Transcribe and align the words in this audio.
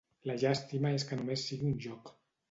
La 0.29 0.35
llàstima 0.43 0.93
és 0.99 1.05
que 1.11 1.19
només 1.19 1.43
sigui 1.49 1.69
un 1.73 1.77
joc. 1.85 2.11